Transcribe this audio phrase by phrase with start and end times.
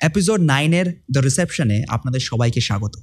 [0.00, 2.94] Episode নাইনের the রিসেপশনে আপনাদের সবাইকে স্বাগত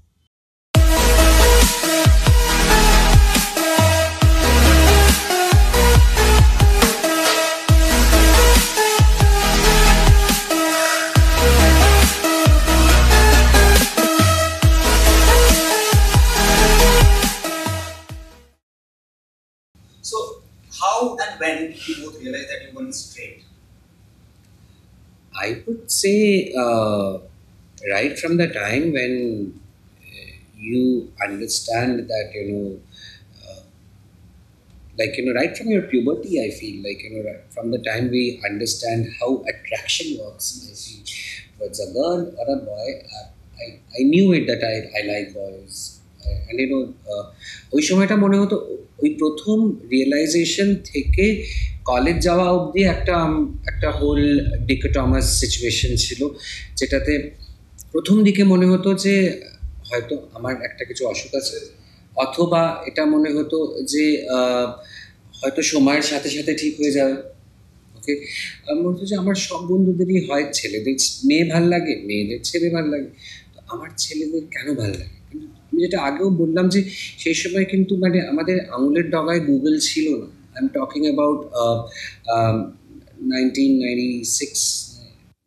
[20.82, 23.45] how and when you both realize that you weren't straight?
[25.35, 27.19] I would say uh,
[27.91, 29.61] right from the time when
[30.03, 32.81] uh, you understand that you know,
[33.43, 33.63] uh,
[34.99, 37.79] like you know, right from your puberty, I feel like you know, right from the
[37.79, 41.05] time we understand how attraction works, I feel
[41.59, 43.29] towards a girl or a boy, uh,
[43.61, 46.01] I, I knew it that I, I like boys.
[46.51, 46.83] And you know,
[47.13, 47.25] uh,
[47.75, 48.57] ওই সময়টা মনে হতো
[49.03, 49.59] ওই প্রথম
[49.93, 51.25] realisation থেকে
[51.90, 53.16] college যাওয়া অবধি একটা
[53.72, 54.22] একটা হোল
[54.70, 56.22] ডিকোটমাস সিচুয়েশন ছিল,
[56.80, 57.14] যেটাতে
[57.94, 59.16] প্রথম দিকে মনে হতো যে,
[59.90, 61.58] হয়তো আমার একটা কিছু অসুখ আছে,
[62.24, 63.58] অথবা এটা মনে হতো
[63.94, 64.06] যে
[65.40, 67.16] হয়তো সময়ের সাথে সাথে ঠিক হয়ে যাবে
[67.98, 68.14] ওকে
[68.78, 70.96] মনে হতো যে আমার সব বন্ধুদেরই হয় ছেলেদের,
[71.28, 73.10] মেয়ে ভালো লাগে, মেয়েদের ছেলে ভালো লাগে,
[73.54, 75.18] তো আমার ছেলেদের কেন ভালো লাগে?
[75.30, 76.80] কিন্তু আমি যেটা আগেও বললাম যে,
[77.22, 81.39] সেই সময় কিন্তু মানে আমাদের আঙুলের ডগায় গুগল ছিল না I am talking about
[83.33, 84.09] nineteen ninety
[84.39, 84.61] six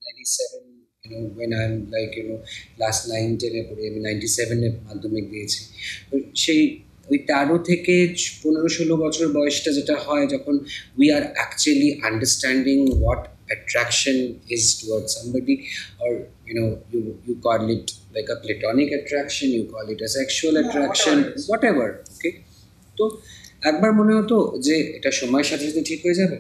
[0.02, 0.64] ninety seven
[1.04, 2.36] YONO when I am like you know
[2.76, 5.62] class nine টেনে পড়ি আমি নাইনটি সেভেনে মাধ্যমিক দিয়েছি
[6.10, 6.62] তো সেই
[7.08, 10.56] ওই তেরো থেকে চ- পনেরো ষোলো বছর বয়সটা যেটা হয় যখন
[10.98, 13.22] we are actually understanding what
[13.56, 14.18] attraction
[14.50, 15.56] is towards somebody
[16.00, 16.12] or
[16.48, 20.54] you know you you call it like a platonic attraction you call it a sexual
[20.58, 21.44] attraction whatever it is.
[21.52, 22.34] whatever okay
[22.98, 23.04] তো
[23.63, 26.37] একবার মনে হতো যে এটা সময়ের সাথে সাথে ঠিক হয়ে যাবে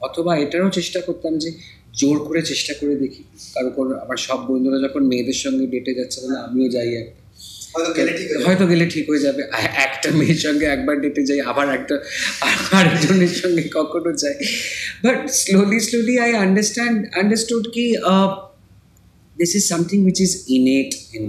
[0.00, 1.52] অথবা এটারও চেষ্টা করতাম যে
[1.94, 3.22] জোর করে চেষ্টা করে দেখি।
[3.54, 7.18] কারও কোনো আমার সব বন্ধুরা যখন মেয়েদের সঙ্গে ডেটে যাচ্ছে তাহলে আমিও যাই একটা
[7.74, 9.42] হয়তো গেলে ঠিক হয়ে যাবে। হয়তো গেলে ঠিক হয়ে যাবে।
[9.86, 11.94] একটা মেয়ের সঙ্গে একবার ডেটে যাই আবার একটা
[12.72, 14.34] আরেকজনের সঙ্গে কখনো যাই।
[15.04, 17.96] But slowly slowly I understand understood কি
[19.38, 21.24] this is something which is innate in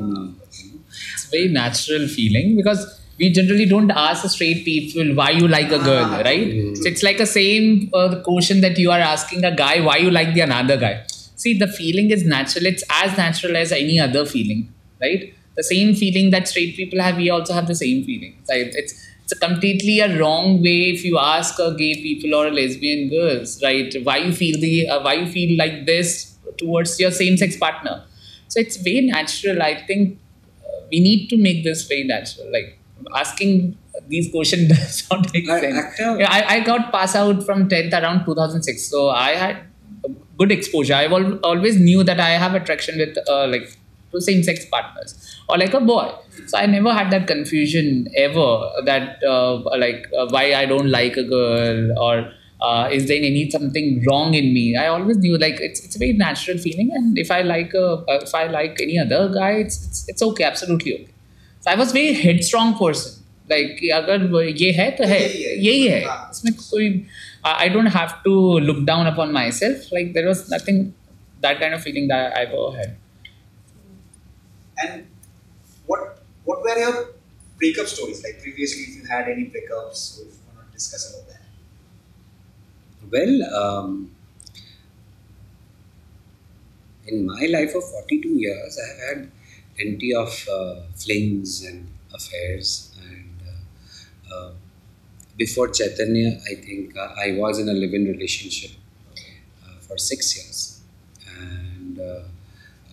[1.14, 2.82] it's a very natural feeling because
[3.20, 6.56] we generally don't ask the straight people why you like a girl, right?
[6.74, 10.10] So it's like the same uh, question that you are asking a guy why you
[10.10, 11.06] like the another guy.
[11.36, 12.66] See, the feeling is natural.
[12.66, 15.34] It's as natural as any other feeling, right?
[15.56, 18.36] The same feeling that straight people have, we also have the same feeling.
[18.48, 22.48] Like it's it's a completely a wrong way if you ask a gay people or
[22.48, 23.94] a lesbian girls, right?
[24.04, 28.04] Why you feel the uh, why you feel like this towards your same sex partner.
[28.48, 29.62] So it's very natural.
[29.62, 30.18] I think
[30.64, 32.52] uh, we need to make this very natural.
[32.52, 32.79] Like
[33.16, 33.78] asking
[34.08, 36.00] these questions does not make I- sense.
[36.00, 38.82] I, I got pass out from 10th around 2006.
[38.84, 39.58] So I had
[40.38, 40.96] good exposure.
[40.96, 43.76] I al- always knew that I have attraction with uh, like
[44.12, 46.12] to same sex partners or like a boy.
[46.48, 51.18] So I never had that confusion ever that uh, like uh, why I don't like
[51.18, 52.32] a girl or
[52.62, 54.76] uh, is there any something wrong in me?
[54.76, 58.04] I always knew like it's, it's a very natural feeling, and if I like a
[58.10, 61.08] uh, if I like any other guy, it's, it's it's okay, absolutely okay
[61.61, 63.21] So I was very headstrong person.
[63.51, 64.23] Like कि अगर
[64.57, 67.07] ये है तो है यही है। यही है हाँ। इसमें कोई
[67.45, 68.35] I don't have to
[68.67, 69.89] look down upon myself.
[69.93, 70.95] Like there was nothing
[71.43, 72.97] that kind of feeling that I ever had.
[74.79, 75.07] And
[75.87, 76.95] what what were your
[77.59, 78.83] breakup stories like previously?
[78.83, 81.43] If you had any breakups, so if you want to discuss about that.
[83.11, 84.11] Well, um,
[87.07, 89.31] in my life of 42 years, I have had
[89.80, 92.96] plenty of uh, flings and affairs.
[93.02, 94.52] And uh, uh,
[95.38, 98.72] before Chaitanya, I think uh, I was in a living relationship
[99.66, 100.82] uh, for six years.
[101.40, 102.22] And uh,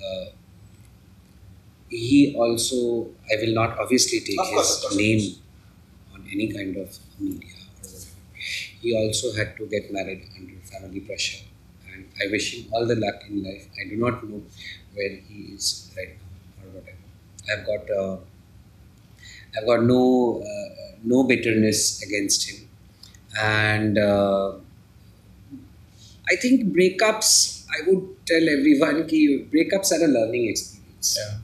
[0.05, 0.27] uh,
[1.89, 5.35] he also, I will not obviously take Of his course, name
[6.15, 8.11] on any kind of media or whatever.
[8.83, 11.45] He also had to get married under family pressure.
[11.93, 13.69] And I wish him all the luck in life.
[13.81, 14.43] I do not know
[14.95, 16.26] where he is right now.
[17.51, 18.17] I've got uh,
[19.57, 22.69] I've got no uh, no bitterness against him,
[23.41, 24.53] and uh,
[26.29, 27.65] I think breakups.
[27.67, 31.19] I would tell everyone कि breakups are a learning experience.
[31.19, 31.39] Yeah.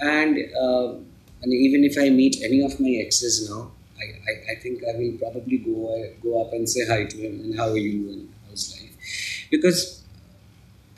[0.00, 0.94] And uh,
[1.42, 4.96] and even if I meet any of my exes now, I, I, I think I
[4.96, 8.32] will probably go go up and say hi to him and how are you and
[8.46, 10.02] how's life, because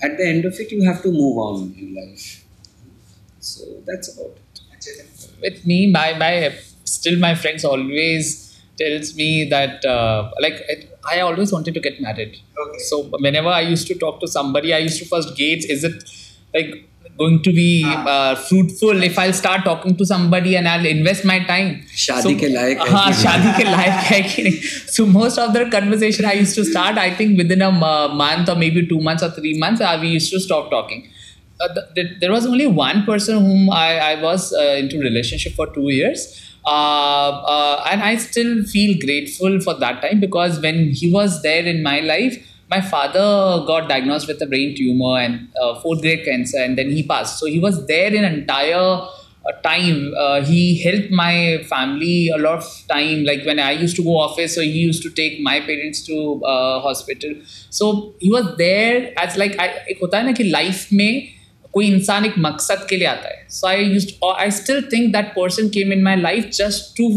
[0.02, 2.45] at the end of it you have to move on in life.
[3.56, 5.30] So that's about it.
[5.42, 6.32] With me, my my
[6.84, 8.26] still my friends always
[8.80, 12.36] tells me that uh, like it, I always wanted to get married.
[12.64, 12.78] Okay.
[12.90, 16.04] So whenever I used to talk to somebody, I used to first gauge is it
[16.54, 16.88] like
[17.18, 18.06] going to be ah.
[18.14, 21.70] uh, fruitful if I'll start talking to somebody and I'll invest my time.
[22.04, 23.40] Shadi so, ke layak hai.
[23.60, 24.54] Ke nahi.
[24.96, 28.50] So most of the conversation I used to start, I think within a uh, month
[28.50, 31.08] or maybe two months or three months, uh, we used to stop talking.
[31.61, 35.53] uh, th- th- there was only one person whom I, I was uh, into relationship
[35.53, 40.89] for two years uh, uh, and I still feel grateful for that time because when
[40.91, 42.37] he was there in my life
[42.69, 46.89] my father got diagnosed with a brain tumor and uh, fourth grade cancer and then
[46.89, 48.77] he passed so he was there in entire
[49.45, 53.95] uh, time uh, he helped my family a lot of time like when i used
[53.95, 57.33] to go office so he used to take my parents to uh, hospital
[57.69, 61.34] so he was there as like I, एक होता है ना कि life में
[61.75, 65.31] कोई इंसान एक मकसद के लिए आता है so I use I still think that
[65.35, 67.09] person came in my life just to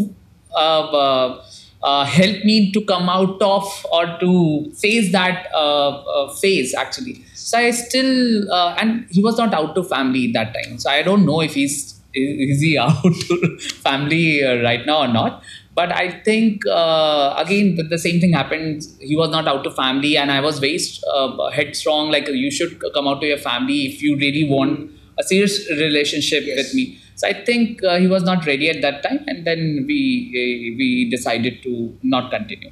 [1.85, 7.17] uh, help me to come out of or to face that uh, uh, phase actually
[7.35, 8.12] so i still
[8.52, 11.55] uh, and he was not out to family that time so i don't know if
[11.55, 11.76] he's
[12.13, 15.44] is he out to family uh, right now or not
[15.75, 19.71] but i think uh, again the, the same thing happened he was not out to
[19.71, 20.79] family and i was very
[21.13, 25.23] uh, headstrong like you should come out to your family if you really want a
[25.23, 26.57] serious relationship Yes.
[26.57, 29.83] with me so I think uh, he was not ready at that time, and then
[29.85, 29.97] we
[30.41, 32.71] uh, we decided to not continue.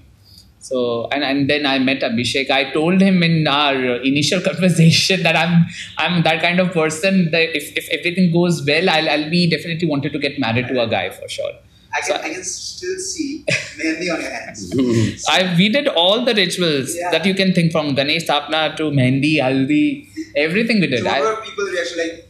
[0.59, 2.49] So and, and then I met Abhishek.
[2.49, 5.65] I told him in our initial conversation that I'm
[5.97, 9.87] I'm that kind of person that if, if everything goes well, I'll I'll be definitely
[9.87, 11.51] wanted to get married to a guy for sure.
[11.95, 14.73] I So- can, I can still see Mehendi on your hands.
[14.73, 15.31] Hmm.
[15.35, 17.11] I we did all the rituals Yeah.
[17.11, 21.03] that you can think from Ganesh Tapna to Mehendi, Haldi, everything we did.
[21.03, 22.26] So I- what were people reaction like?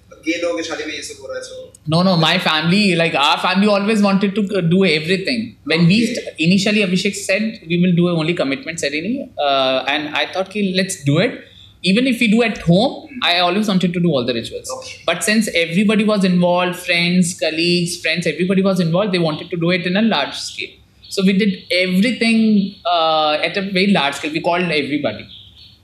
[1.93, 5.41] no no my family like our family always wanted to do everything
[5.71, 5.89] when okay.
[5.91, 10.49] we st- initially abhishek said we will do only commitment ceremony uh, and i thought
[10.49, 11.43] okay, let's do it
[11.83, 13.19] even if we do at home.
[13.23, 14.69] I always wanted to do all the rituals.
[14.77, 15.01] Okay.
[15.05, 19.71] But since everybody was involved, friends, colleagues, friends, everybody was involved, they wanted to do
[19.71, 20.75] it in a large scale.
[21.09, 24.31] So we did everything uh, at a very large scale.
[24.31, 25.29] We called everybody.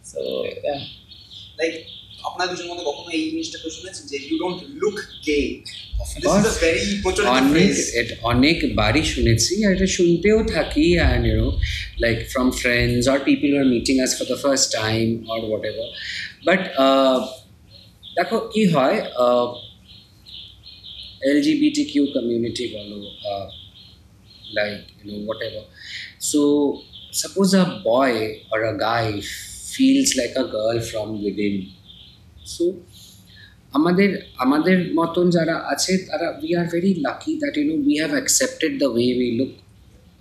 [0.01, 0.83] So yeah.
[1.57, 1.87] Like
[2.28, 4.96] আপনার দুজনের মধ্যে কখনো এই জিনিসটা তো শুনেছেন যে you don't look
[5.26, 5.40] gay
[5.98, 6.58] Of this is a course.
[6.62, 11.48] Very প্রচলিত অনেক ফ্রেজ it- অনেকবারই শুনেছি আর এটা শুনতেও থাকি and you know
[12.04, 15.38] like from friends or people are meeting us for the first time or
[15.70, 15.88] whatever
[16.46, 17.18] but uh,
[18.16, 18.96] দেখো কি হয়
[21.22, 22.98] L G B T Q community বলো
[24.58, 25.14] like you know
[25.48, 25.64] whatever
[26.30, 26.40] so
[27.12, 28.16] suppose a boy
[28.52, 29.06] or a guy
[29.72, 31.54] feels like a girl from within
[32.54, 32.66] so
[33.78, 34.10] আমাদের
[34.44, 38.72] আমাদের মতন যারা আছে তারা we are very lucky that you know we have accepted
[38.82, 39.52] the way we look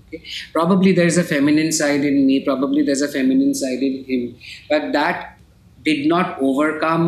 [0.01, 0.19] okay
[0.55, 4.23] probably there's a feminine side in me probably there's a feminine side in him
[4.71, 5.17] but that
[5.87, 7.05] did not overcome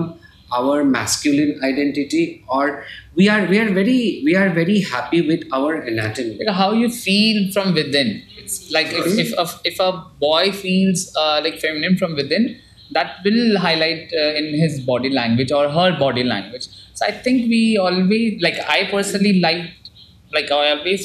[0.51, 2.83] our masculine identity or
[3.15, 6.89] we are we are very we are very happy with our anatomy like how you
[6.89, 8.23] feel from within.
[8.37, 12.59] It's like if, if, a, if a boy feels uh, like feminine from within,
[12.93, 16.65] that will highlight uh, in his body language or her body language.
[16.93, 19.83] So I think we always, like I personally liked,
[20.33, 21.03] like I always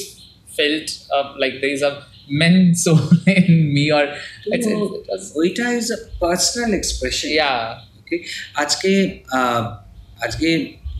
[0.57, 1.93] felt uh, like there's a
[2.31, 7.27] men soul in me or it's, So, it's, it was, ওইটা is a personal expression
[7.41, 7.57] yeah.
[7.99, 8.17] Okay
[8.63, 8.91] আজকে
[9.39, 9.63] আহ,
[10.25, 10.47] আজকে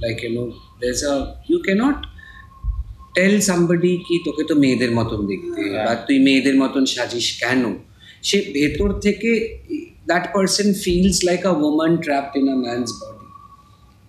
[0.04, 0.44] like you know
[0.82, 1.14] there's a
[1.50, 1.98] you can't
[3.18, 5.86] tell somebody কি তোকে তো মেয়েদের মতন দেখতে Yeah.
[5.86, 7.62] বা তুই মেয়েদের মতন সাজিস কেন
[8.28, 9.32] সে ভেতর থেকে
[10.12, 13.26] that person feels like a Oman trapped in a man's body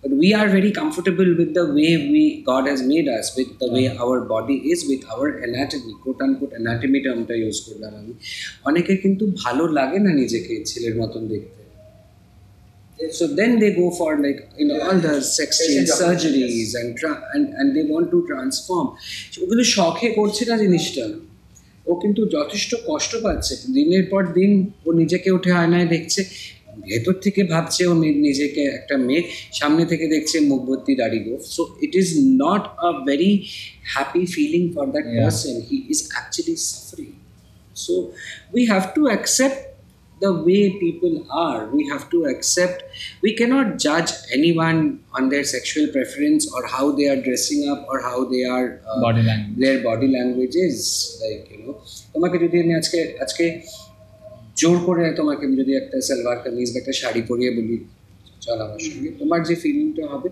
[0.03, 3.69] But we are very comfortable with the way we God has made us, with the
[3.75, 8.13] way our body is, with our anatomy, quote unquote anatomy টার্মটা use করলাম আমি
[8.69, 11.61] অনেকের কিন্তু ভালো লাগে না নিজেকে ছেলের মতন দেখতে
[13.17, 16.71] so then they go for like you know all the sex change Change surgeries operations.
[16.79, 18.87] and tra- and and they want to transform
[19.39, 21.03] ও কিন্তু শখে করছে না জিনিসটা
[21.86, 24.50] ও কিন্তু যথেষ্ট কষ্ট পাচ্ছে। দিনের পর দিন
[24.86, 26.22] ও নিজেকে উঠে আয়নায় দেখছে।
[26.88, 27.92] ভেতর থেকে ভাবছে ও
[28.26, 29.22] নিজেকে একটা মেয়ে
[29.52, 32.08] সামনে থেকে দেখছে মুখ ভর্তি দাড়ি গোফ। So it is
[32.42, 33.32] not a very
[33.92, 35.06] happy feeling for that.
[35.18, 37.10] Person he is actually suffering
[37.84, 37.94] so
[38.54, 39.58] we have to accept
[40.22, 41.60] the way people are.
[41.68, 42.82] We have to accept.
[43.22, 44.80] We cannot judge anyone
[45.12, 49.00] on their sexual preference or how they are dressing up or how they are uh,
[49.00, 49.58] Body language.
[49.58, 50.78] Their body language is
[51.22, 51.74] like you know.
[52.14, 53.44] তোমাকে যদি আমি আজকে আজকে
[54.60, 57.76] জোর করে তোমাকে আমি যদি একটা সালোয়ার কামিজ বা একটা শাড়ি পরিয়ে বলি
[58.44, 60.28] চল আমার সঙ্গে তোমার যে ফিলিংটা হবে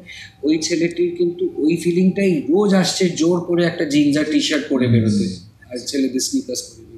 [0.46, 4.86] ওই ছেলেটির কিন্তু ওই ফিলিংটাই রোজ আসছে জোর করে একটা জিন্স আর টি শার্ট পরে
[4.92, 5.26] বেরোতে
[5.70, 6.89] আর ছেলেদের স্নিকার্স পরে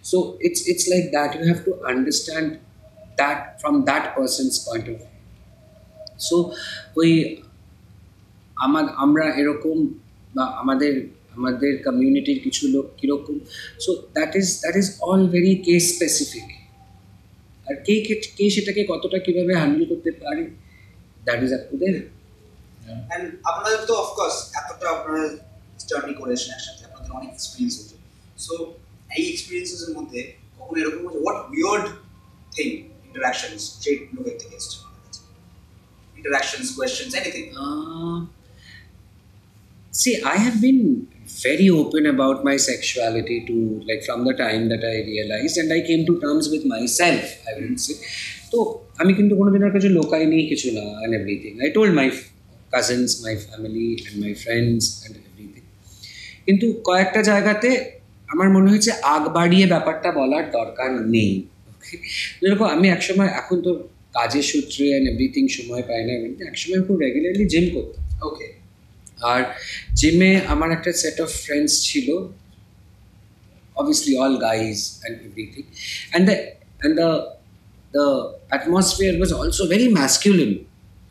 [0.00, 2.48] বেরোতে so it's it's like that you have to understand
[3.16, 4.98] that from that persons point of
[6.18, 6.36] so
[6.96, 7.10] ওই
[8.56, 9.76] আমার আমরা এরকম
[10.34, 10.94] বা আমাদের
[11.32, 13.36] আমাদের কমিউনিটির কিছু লোক কীরকম
[13.78, 16.46] so that is that is all very case specific
[17.66, 20.44] আর কে কে- কে সেটাকে কতটা কীভাবে হ্যান্ডেল করতে পারে
[21.24, 21.94] that is up to them
[23.08, 25.22] and আপনাদের তো অফকোর্স এতটা আপনারা
[25.88, 27.96] জার্নি করেছেন একসাথে আপনাদের অনেক এক্সপিরিয়েন্স হয়েছে
[28.38, 28.54] সো
[29.16, 30.20] এই এক্সপিরিয়েন্সেস এর মধ্যে
[30.58, 31.86] কখনো এরকম হয়েছে what weird
[32.56, 32.68] thing
[33.08, 34.76] interactions straight লোকের থেকে এসছে
[36.16, 38.18] interactions questions anything Uh,
[39.92, 40.82] see, I have been
[41.42, 43.56] very open about my sexuality to
[43.88, 47.52] like from the time that I realized and I came to terms with myself, I
[47.58, 47.96] would say.
[48.52, 48.58] তো
[48.98, 52.06] আমি কিন্তু কোনোদিন আর কিছু লোকাই নেই কিছু না and everything I told my
[52.72, 55.62] cousins my family and my friends and everything
[56.46, 57.70] কিন্তু কয়েকটা জায়গাতে
[58.33, 61.31] আমার মনে হয়েছে আগ বাড়িয়ে ব্যাপারটা বলার দরকার নেই
[61.71, 61.95] ওকে
[62.41, 63.71] যেরকম আমি একসময়, এখন তো
[64.17, 66.13] কাজের সূত্রে অ্যান্ড এভরিথিং সময় পাই না
[66.51, 68.47] একসময় খুব রেগুলারলি জিম করতাম ওকে
[69.31, 69.41] আর
[69.99, 72.09] জিমে আমার একটা সেট অফ ফ্রেন্ডস ছিল,
[73.79, 75.65] obviously all guys and everything,
[76.13, 76.35] and the
[76.83, 77.09] and the
[77.95, 78.05] the
[78.57, 80.55] atmosphere was also very masculine,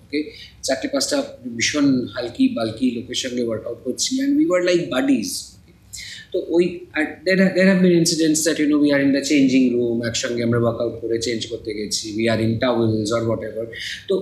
[0.04, 0.22] okay?
[0.66, 1.16] চারটে পাঁচটা
[1.56, 5.28] ভীষণ হালকি বালকি লোকের সঙ্গে ওয়ার্কআউট করছি and we were like buddies
[6.32, 6.64] তো ওই
[7.26, 10.42] দের দের have been incidents that you know we are in the changing room একসঙ্গে
[10.46, 13.66] আমরা ওয়ার্কআউট করে চেঞ্জ করতে গেছি we are in towels or whatever
[14.08, 14.14] তো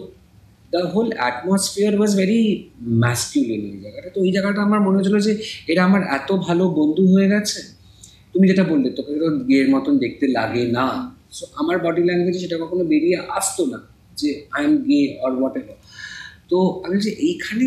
[0.75, 2.41] the whole atmosphere was very
[3.05, 5.33] masculine ওই জায়গাটা। তো ওই জায়গাটা আমার মনে হচ্ছিল যে
[5.73, 7.61] এরা আমার এত ভালো বন্ধু হয়ে গেছে।
[8.33, 10.87] তুমি যেটা বললে, তোকে তো গের মতন দেখতে লাগে না।
[11.37, 13.79] সো আমার বডি ল্যাঙ্গুয়েজে সেটা কখনো বেরিয়ে আসতো না
[14.21, 15.79] যে I am gay or whatever
[16.50, 17.67] তো আমি যে এইখানে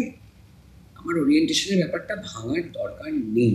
[0.99, 3.53] আমার ওরিয়েন্টেশনের ব্যাপারটা ভাঙার দরকার নেই।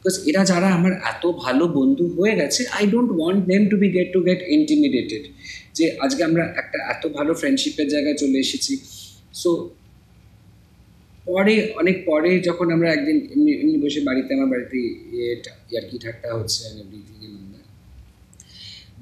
[0.00, 3.88] বিকজ এরা যারা আমার এত ভালো বন্ধু হয়ে গেছে I don't want them to be
[3.96, 5.24] get to get intimidated
[5.76, 8.72] যে আজকে আমরা একটা এত ভালো ফ্রেন্ডশিপের জায়গায় চলে এসেছি।
[9.40, 9.50] সো
[11.28, 14.78] পরে, অনেক পরে যখন আমরা একদিন এমনি এমনি বসে বাড়িতে, আমার বাড়িতে
[15.70, 17.18] ইয়ার্কি ঠাট্টা হচ্ছে অ্যান্ড এভরিথিং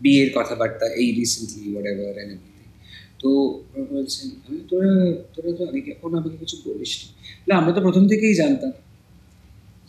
[0.03, 2.63] বিয়ের কথাবার্তা, এই রিসেন্টলি হোয়াট এভার এভরিথিং
[3.23, 3.31] তো
[3.93, 4.93] বলছেন, আমি তোরা
[5.35, 6.93] তোরা তো আগে এখন আমাকে কিছু বলিস
[7.49, 8.73] না, আমরা তো প্রথম থেকেই জানতাম।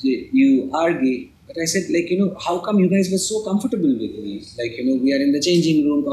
[0.02, 3.90] you argue but I said, like, you know, how come you guys were so comfortable
[3.90, 4.46] with me?
[4.56, 6.06] Like, you know, we are in the changing room,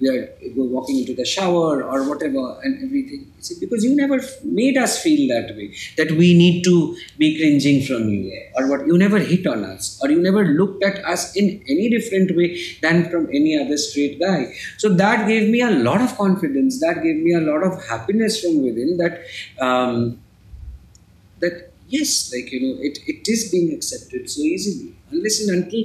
[0.00, 3.30] we are walking into the shower or whatever and everything.
[3.36, 7.36] I said, because you never made us feel that way, that we need to be
[7.36, 8.86] cringing from you or what.
[8.86, 12.58] You never hit on us or you never looked at us in any different way
[12.80, 14.54] than from any other straight guy.
[14.78, 16.80] So that gave me a lot of confidence.
[16.80, 19.26] That gave me a lot of happiness from within that,
[19.60, 20.18] um,
[21.40, 24.95] that yes, like you know, it, it is being accepted so easily.
[25.11, 25.83] Unless and until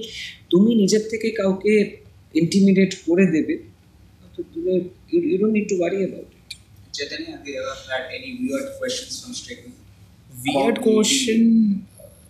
[0.52, 1.72] তুমি নিজের থেকে কাউকে
[2.40, 3.54] intimidate করে দেবে
[4.34, 4.72] তো তুমি
[5.12, 6.42] you don't need to worry about it
[6.96, 9.76] Chaitanya, have you ever had any weird questions from straight men?
[10.46, 11.40] Weird question.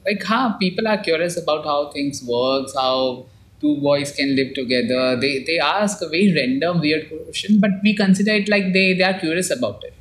[0.07, 3.27] Like, huh, people are curious about how things works, how
[3.61, 5.03] two boys can live together.
[5.17, 9.07] They they ask a very random weird question, but we consider it like they they
[9.11, 9.95] are curious about it.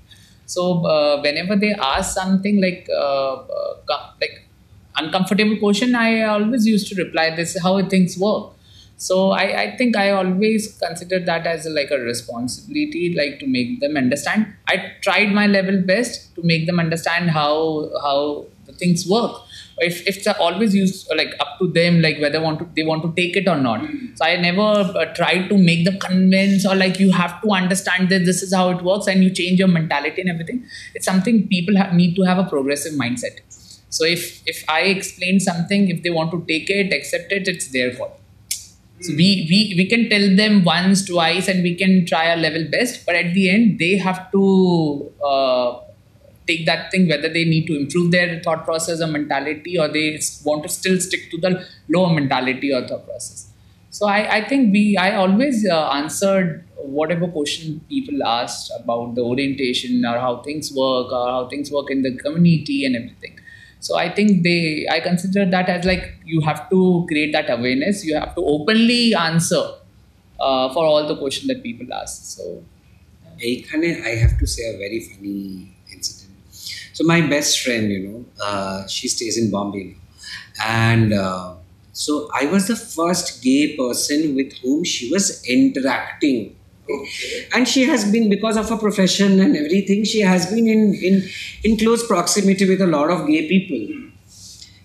[0.46, 4.44] So uh, whenever they ask something like uh, uh, like
[4.96, 8.52] uncomfortable question, I always used to reply, "This is how things work."
[8.98, 13.46] So I, I think I always consider that as a, like a responsibility, like to
[13.46, 14.46] make them understand.
[14.68, 19.42] I tried my level best to make them understand how how the things work.
[19.78, 23.12] If it's always used like up to them, like whether want to they want to
[23.14, 23.86] take it or not.
[24.14, 28.08] So I never uh, tried to make them convince or like you have to understand
[28.08, 30.64] that this is how it works and you change your mentality and everything.
[30.94, 33.40] It's something people need to have a progressive mindset.
[33.90, 37.68] So if if I explain something, if they want to take it, accept it, it's
[37.68, 38.18] their call.
[39.00, 42.64] So we, we we can tell them once, twice, and we can try our level
[42.70, 43.04] best.
[43.04, 45.80] But at the end, they have to uh,
[46.46, 50.18] take that thing whether they need to improve their thought process or mentality or they
[50.44, 53.48] want to still stick to the lower mentality or thought process.
[53.90, 59.22] So i, I think we i always uh, answered whatever question people asked about the
[59.22, 63.40] orientation or how things work or how things work in the community and everything.
[63.80, 68.04] So i think they i consider that as like you have to create that awareness.
[68.04, 69.64] You have to openly answer
[70.40, 72.36] uh, for all the question that people ask.
[72.36, 72.62] So
[73.38, 74.06] yeah.
[74.12, 76.25] i have to say a very funny incident.
[76.95, 78.15] A very funny incident so my best friend you know
[78.95, 79.83] she stage in Bombay
[80.61, 81.09] and
[81.95, 85.25] so I was the first gay person with hmm she was
[85.57, 86.37] interacting
[87.55, 91.15] and she has been because of her profession and everything she has been in in
[91.63, 93.83] in close proximity with a lot of gay people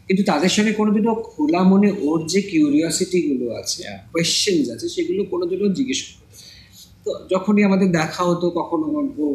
[0.09, 3.99] কিন্তু তাদের সঙ্গে কোনোদিনও খোলা মনে ওর যে কিউরিয়াসিটিগুলো আছে Yeah.
[4.12, 6.25] Questions আছে সেগুলো কোনোদিনও জিজ্ঞেস করতো
[7.04, 8.87] তো যখনই আমাদের দেখা হতো কখনো
[9.18, 9.26] ও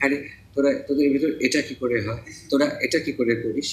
[0.00, 2.21] আরে তো তোরা তোদের ভিতর এটা কি করে হয়?
[2.49, 3.69] তোরা এটা কি করে করিস?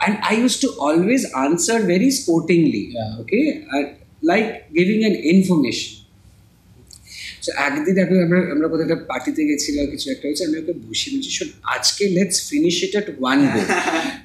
[0.00, 3.20] and I used to always answer very sportingly Yeah.
[3.20, 3.44] okay?
[3.70, 3.86] And
[4.22, 5.90] like giving an information.
[7.44, 11.08] তো একদিন আমি আমরা আমরা কোথাও একটা পার্টিতে গেছিলাম কিছু একটা হয়েছে আমি ওকে বসে
[11.12, 13.62] বলছি শোন আজকে let's finish it at one go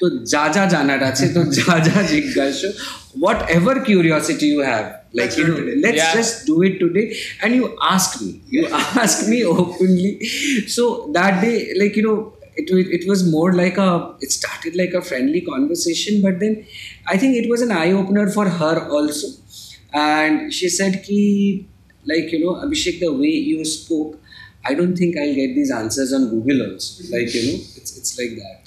[0.02, 2.70] তো যা যা জানার আছে তো যা যা জিজ্ঞাসা
[3.58, 4.86] whatever curiosity you have
[5.16, 6.14] like you know let's yeah.
[6.14, 7.18] just do it today.
[7.42, 8.42] And you ask me.
[8.48, 8.68] You
[9.04, 10.20] ask me openly.
[10.68, 12.70] So that day like you know it,
[13.02, 16.66] it was more like a it started like a friendly conversation but then
[17.08, 19.28] i think it was an eye opener for her also.
[19.94, 21.68] And she said ki
[22.06, 24.20] like you know abhishek the way you spoke
[24.66, 27.04] i don't think i'll get these answers on google also.
[27.16, 28.65] Like you know it's, it's like that.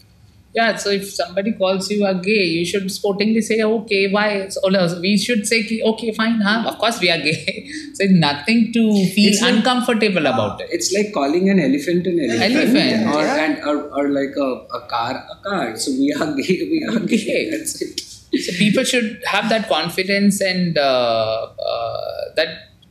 [0.54, 4.48] Yeah, so if somebody calls you a gay, you should sportingly say, okay, why?
[4.48, 4.60] So,
[5.00, 6.64] we should say, okay, fine, huh?
[6.68, 7.68] Of course we are gay.
[7.94, 8.82] so it's nothing to
[9.14, 10.68] feel It's like- uncomfortable about it.
[10.72, 13.44] it's like calling an elephant an elephant, Elephant, or yeah.
[13.44, 17.00] and or, or like a, a car a car so we are gay we are
[17.00, 18.00] gay that's it
[18.44, 22.48] So people should have that confidence and uh, uh, that,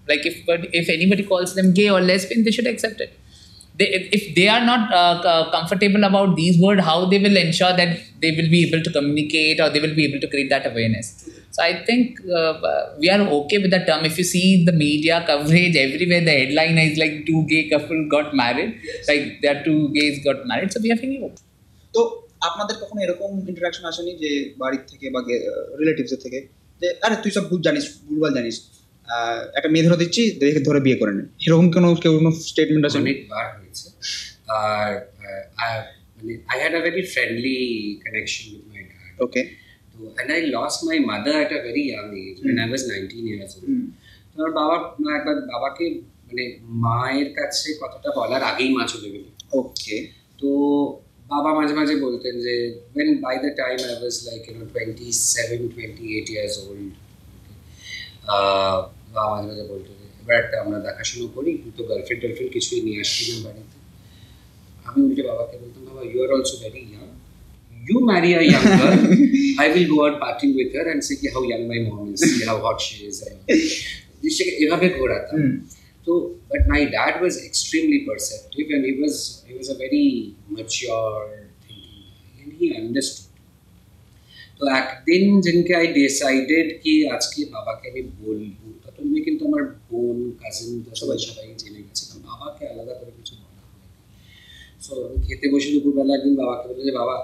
[0.07, 0.37] like, if
[0.81, 3.11] if anybody calls them gay or lesbian, they should accept it
[3.78, 7.72] They, if they are not uh, c- comfortable about these words, how they will ensure
[7.72, 7.90] that
[8.20, 11.06] they will be able to communicate or they will be able to create that awareness.
[11.50, 14.04] So I think uh, uh, we are okay with that term.
[14.04, 18.34] If you see the media coverage everywhere, the headline is like two gay couple got
[18.34, 18.70] married,
[19.08, 20.70] like there are two gays got married.
[20.72, 21.42] So we are feeling okay.
[21.94, 22.00] তো
[22.48, 25.20] আপনাদের কখনো এরকম interaction আসেনি যে বাড়ির থেকে বা
[25.80, 26.38] রিলেটিভসের থেকে
[26.80, 28.75] যে আরে তুই সব ভুল জানিস ভুলভাল জানিস আহ,
[29.57, 32.97] একটা মেয়ে ধরে দিচ্ছি দেখে ধরে বিয়ে করে নেন। এরকম কোনো কেউ কোনো স্টেটমেন্ট আছে?
[32.97, 33.85] অনেকবার হয়েছে।
[34.57, 34.91] আর
[36.17, 37.57] মানে I had a very friendly
[38.03, 39.41] connection with my dad okay
[39.91, 43.23] তো and I lost my mother at a very young age when I was nineteen
[43.29, 43.67] years old
[44.31, 44.75] তো আমার বাবা
[45.17, 45.85] একবার বাবাকে
[46.27, 46.43] মানে
[46.85, 49.25] মায়ের কাছে কথাটা বলার আগেই মা চলে গেল।
[49.59, 49.97] ওকে
[50.39, 50.49] তো
[51.29, 52.55] বাবা মাঝে মাঝে বলতেন যে
[52.95, 56.81] when by the time I was like you know 27 28 years old
[58.29, 58.79] আহ,
[59.14, 62.80] বাবা মাঝে মাঝে বলতো যে এবার একটা আমরা দেখাশুনো করি তুই তো গার্লফ্রেন্ড টার্লফ্রেন্ড কিছুই
[62.86, 63.76] নিয়ে আসবি না বাড়িতে
[64.86, 67.08] আমি উল্টে বাবাকে বলতাম বাবা you are also very young
[67.82, 68.98] you marry a young girl,
[69.58, 72.20] I will go out partying with her and say ki how young my mom is,
[72.28, 73.16] see how hot she is.
[74.20, 75.54] জিনিসটাকে এভাবে ঘোরাতাম হুম।
[76.06, 76.12] তো
[76.50, 79.14] but my dad was extremely perceptive and he was
[79.46, 80.04] he was a very
[80.54, 81.12] mature
[81.64, 81.90] thinking
[82.36, 83.28] and he understood
[84.58, 88.66] তো একদিন যেদিনকে I decided কি আজকে বাবাকে আমি বলবো
[88.97, 90.69] ততদিনে কিন্তু আমার বোন কাজিন
[91.01, 93.87] সবাই সবাই জেনে গেছে। কারণ বাবাকে আলাদা করে কিছু বলা হয়
[94.85, 97.15] সো আমি খেতে বসে দুপুরবেলা একদিন বাবাকে বলল যে বাবা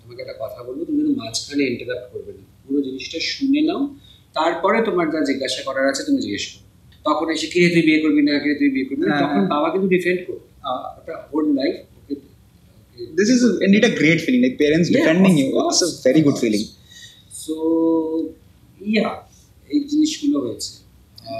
[0.00, 3.80] তোমাকে একটা কথা বলব। তুমি কিন্তু মাঝখানে ইন্টারাপ্ট করবে না। পুরো জিনিসটা শুনে নাও।
[4.36, 6.64] তারপরে তোমার যা জিজ্ঞাসা করার আছে তুমি জিজ্ঞেস করো।
[7.06, 8.32] তখন এসে কে তুই বিয়ে করবি না?
[8.44, 9.12] কে তুই বিয়ে করবি না?
[9.12, 10.46] হ্যাঁ, তখন হ্যাঁ। বাবা কিন্তু ডিফেন্ড করবে।
[10.98, 11.74] ওটা ওর life
[13.18, 15.48] this is indeed a great feeling like parents Yeah, defending you.
[15.70, 16.64] it's a very good feeling.
[17.42, 17.56] So
[18.90, 19.08] yeah
[19.72, 20.72] এই জিনিসগুলো হয়েছে।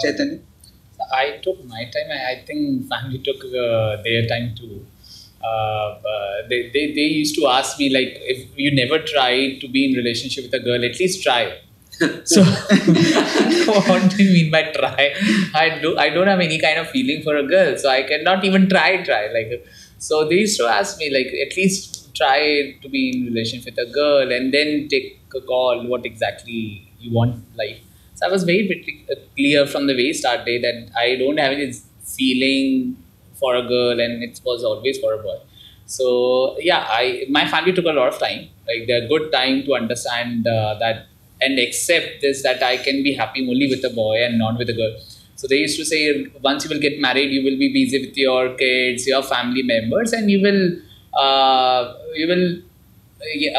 [0.02, 0.38] Chaitanya
[1.12, 2.10] I took my time.
[2.10, 4.86] I, I think family took uh, their time too.
[5.42, 9.68] Uh, uh, they, they, they used to ask me like if you never tried to
[9.68, 11.58] be in relationship with a girl at least try
[12.24, 12.44] so
[13.88, 15.14] what do you mean by try
[15.54, 18.44] i do i don't have any kind of feeling for a girl so i cannot
[18.44, 19.66] even try try like
[19.98, 23.88] so they used to ask me like at least try to be in relationship with
[23.88, 27.80] a girl and then take a call what exactly you want life
[28.20, 28.64] so i was very
[29.36, 31.72] clear from the very start day that i don't have any
[32.16, 32.96] feeling
[33.40, 35.38] for a girl and it was always for a boy.
[35.86, 38.48] So yeah i my family took a lot of time.
[38.68, 41.06] Like the good time to understand uh, that
[41.40, 44.68] and accept this that i can be happy only with a boy and not with
[44.68, 44.94] a girl.
[45.36, 48.16] So they used to say once you will get married you will be busy with
[48.16, 50.62] your kids your family members and you will
[51.24, 52.46] uh, you will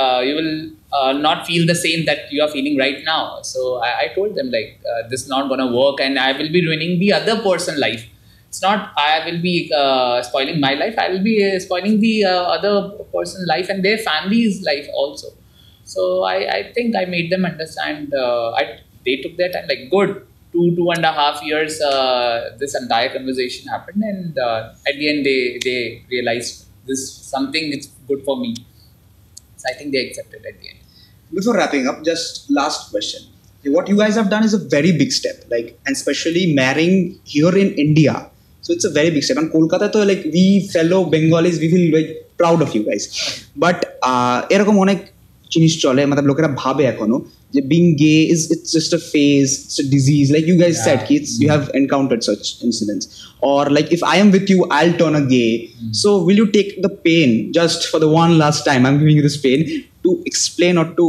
[0.03, 3.41] uh, you will uh, not feel the same that you are feeling right now.
[3.41, 6.51] So i, I told them like uh, this is not to work and i will
[6.51, 8.07] be ruining the other person life.
[8.49, 10.95] It's not i will be uh, spoiling my life.
[10.97, 15.29] I will be uh, spoiling the uh, other person's life and their family's life also.
[15.83, 19.89] So i, I think i made them understand uh, I, they took their time like
[19.89, 21.79] good two two and a half years
[22.59, 27.01] this entire conversation happened and at the end they they realized this
[27.33, 28.55] something is good for me.
[29.57, 30.80] So i think they accepted at the end
[31.36, 33.22] before wrapping up just last question
[33.76, 37.56] what you guys have done is a very big step like and especially marrying here
[37.64, 38.14] in india
[38.60, 40.44] so it's a very big step and kolkata to like we
[40.74, 43.04] fellow bengalis we feel like proud of you guys
[43.64, 43.78] but
[44.10, 44.98] uh, এরকম অনেক
[45.52, 47.16] জিনিস চলে মানে লোকেরা ভাবে এখনো
[47.54, 51.00] যে being gay is it's just a phase it's a disease like you guys shed
[51.08, 53.04] kids you have encountered such incidents
[53.50, 55.52] or like if i am with you i'll turn a gay
[56.00, 59.24] so will you take the pain just for the one last time i'm giving you
[59.28, 59.60] this pain
[60.03, 61.05] to explain or to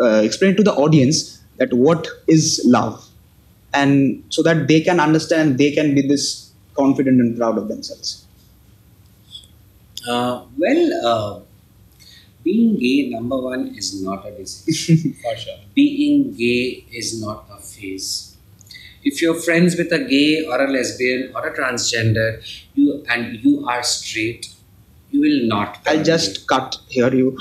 [0.00, 3.04] uh, explain to the audience that what is love
[3.74, 8.26] and so that they can understand they can be this confident and proud of themselves
[10.06, 11.40] Uh, well, uh,
[12.42, 15.16] being gay, number one, is not a disease.
[15.22, 15.58] For sure.
[15.74, 18.36] being gay is not a phase.
[19.04, 22.42] If you're friends with a gay or a lesbian or a transgender,
[22.74, 24.48] you and you are straight,
[25.10, 25.78] you will not.
[25.86, 26.44] I'll just gay.
[26.48, 27.38] cut here you.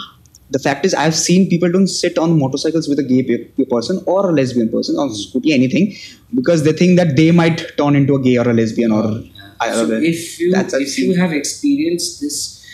[0.51, 3.23] The fact is, I've seen people don't sit on motorcycles with a gay
[3.69, 5.95] person or a lesbian person on scooty, anything,
[6.35, 9.23] because they think that they might turn into a gay or a lesbian or.
[9.61, 12.65] I So if you if you have experienced this,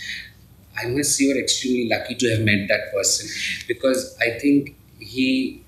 [0.82, 3.30] I must say you're extremely lucky to have met that person
[3.68, 5.64] because I think he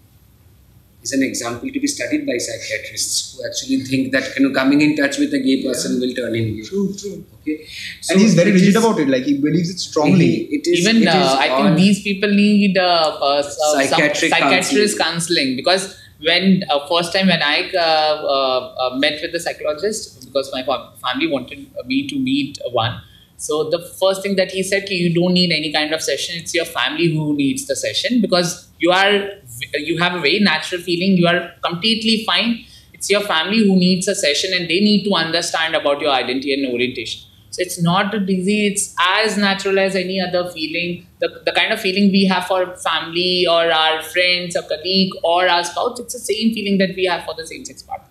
[1.09, 4.81] is an example to be studied by psychiatrists who actually think that you know coming
[4.81, 6.63] in touch with a gay person will turn him gay.
[6.63, 7.23] True, true.
[7.41, 7.57] Okay,
[8.01, 9.07] So and he's very rigid is- about it.
[9.15, 10.31] Like he believes it strongly.
[10.59, 14.97] It is Even it uh, I think these people need uh, uh, some Psychiatric psychiatrist
[14.99, 15.05] counseling.
[15.05, 15.87] counseling because
[16.29, 20.63] when uh, first time when I uh, uh, uh, met with the psychologist because my
[20.63, 23.01] family wanted me to meet one.
[23.37, 26.35] So the first thing that he said, you don't need any kind of session.
[26.37, 29.29] It's your family who needs the session because you are
[29.75, 31.17] you have a very natural feeling.
[31.17, 32.65] You are completely fine.
[32.93, 36.53] It's your family who needs a session and they need to understand about your identity
[36.53, 37.21] and orientation.
[37.51, 41.07] So it's not a disease, it's as natural as any other feeling.
[41.19, 45.47] The, the kind of feeling we have for family or our friends, or colleague, or
[45.47, 48.07] our spouse, it's the same feeling that we have for the same sex partner.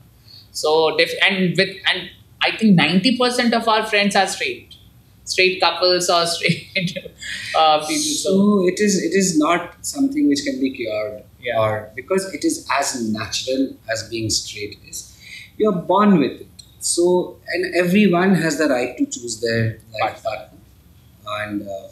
[0.51, 2.11] So and with and
[2.43, 4.68] I think 90% of our friends are straight.
[5.33, 6.97] Straight couples or straight
[7.57, 8.15] uh, people.
[8.25, 11.61] So So it is it is not something which can be cured, Yeah.
[11.63, 15.01] or because it is as natural as being straight is.
[15.59, 16.47] You are born with it.
[16.81, 19.63] So and everyone has the right to choose their
[20.01, 20.59] life partner.
[21.41, 21.89] And uh,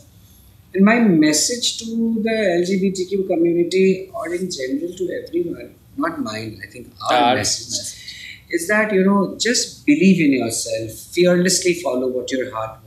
[0.75, 1.87] and my message to
[2.23, 6.61] the LGBTQ community, or in general to everyone, not mine.
[6.67, 8.03] I think our, Our message, message.
[8.51, 12.79] is that you know just believe in yourself, fearlessly follow what your heart?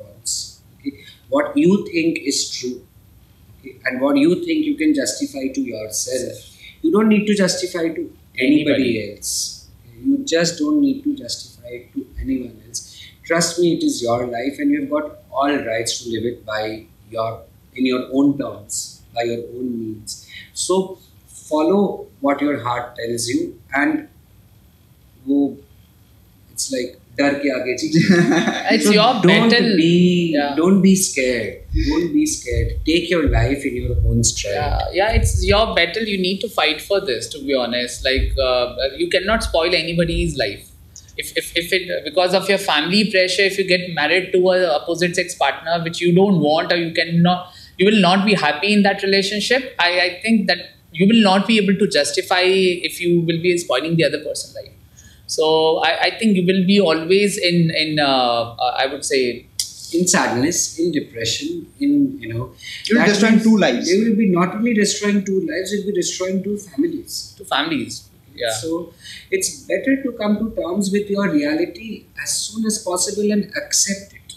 [1.30, 2.86] What you think is true
[3.60, 6.38] Okay, and what you think you can justify to yourself.
[6.82, 8.04] You don't need to justify to
[8.38, 9.14] anybody, Anybody.
[9.18, 9.68] else.
[10.02, 13.02] You just don't need to justify it to anyone else.
[13.24, 16.86] Trust me, it is your life, and you've got all rights to live it by
[17.10, 17.44] your
[17.76, 20.28] in your own terms, by your own means.
[20.54, 24.08] So follow what your heart tells you, and
[25.28, 25.58] go.
[26.52, 28.05] It's like डर के आगे चीजें
[28.75, 29.67] it's so your don't battle.
[29.81, 29.91] be
[30.37, 30.55] Yeah.
[30.61, 35.19] don't be scared don't be scared take your life in your own stride Yeah, yeah,
[35.19, 36.09] it's your battle.
[36.13, 37.29] You need to fight for this.
[37.35, 40.71] To be honest, like uh, you cannot spoil anybody's life.
[41.23, 44.59] If, if, if it because of your family pressure, if you get married to a
[44.77, 48.73] opposite sex partner which you don't want or you cannot, you will not be happy
[48.79, 49.73] in that relationship.
[49.89, 52.43] I, I think that you will not be able to justify
[52.91, 54.73] if you will be spoiling the other person's life.
[55.30, 59.46] So I, I think you will be always in in uh, uh, I would say
[59.94, 62.52] in sadness in depression in you know
[62.86, 63.90] You're that destroying means two lives.
[63.90, 67.34] they will be not only destroying two lives you'll be destroying two families.
[67.38, 68.10] To families.
[68.36, 68.52] Yeah.
[68.52, 68.94] so
[69.30, 74.14] it's better to come to terms with your reality as soon as possible and accept
[74.14, 74.36] it.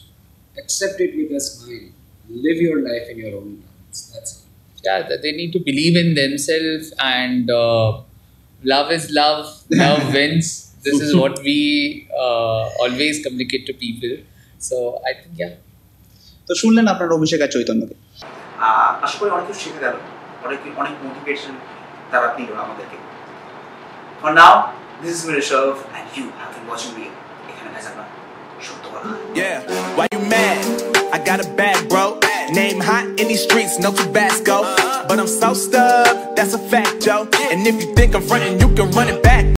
[0.59, 1.89] Accept it with a smile.
[2.29, 4.13] Live your life in your own terms.
[4.15, 4.43] That's it.
[4.85, 8.01] Yeah they need to believe in themselves and uh,
[8.65, 9.63] love is love.
[9.71, 11.58] Love wins this is what we
[12.24, 14.14] uh, always communicate to people
[14.68, 14.76] so
[15.10, 15.54] i think yeah
[16.48, 19.96] তো শুনলেন আপনার অভিষেক আর চৈতন্যকে আহ, আশা করি অনেক কিছু শিখে গেল
[20.46, 21.54] অনেক অনেক মোটিভেশন
[22.12, 22.98] তারা দিল আমাদেরকে
[24.22, 24.56] for now
[25.02, 27.06] this is মিরে Shroff and you have been watching me
[27.52, 27.98] এখানে ভেজাল
[28.68, 29.08] সত্য কথা
[29.42, 29.58] Yeah,
[29.98, 30.60] why you mad?
[31.16, 32.06] I got a bag, bro.
[32.60, 34.58] Name hot in these streets, no Tabasco.
[35.08, 37.22] But I'm so stubbed, that's a fact, Joe.
[37.52, 39.46] And if you think I'm frontin', you can run it back.